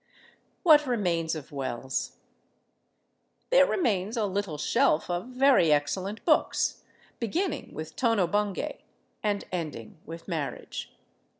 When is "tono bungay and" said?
7.95-9.43